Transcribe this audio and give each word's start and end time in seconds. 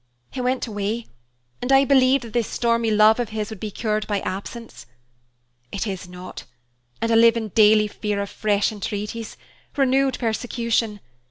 He 0.31 0.41
went 0.41 0.65
away, 0.65 1.05
and 1.61 1.71
I 1.71 1.85
believed 1.85 2.23
that 2.23 2.33
this 2.33 2.47
stormy 2.47 2.89
love 2.89 3.19
of 3.19 3.29
his 3.29 3.51
would 3.51 3.59
be 3.59 3.69
cured 3.69 4.07
by 4.07 4.19
absence. 4.21 4.87
It 5.71 5.85
is 5.85 6.09
not, 6.09 6.43
and 7.03 7.11
I 7.11 7.15
live 7.15 7.37
in 7.37 7.49
daily 7.49 7.87
fear 7.87 8.19
of 8.19 8.31
fresh 8.31 8.71
entreaties, 8.71 9.37
renewed 9.77 10.17
persecution. 10.17 11.01